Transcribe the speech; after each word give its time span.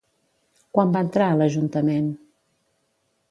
Quan 0.77 0.95
va 0.95 1.03
entrar 1.07 1.27
a 1.33 1.37
l'ajuntament? 1.41 2.09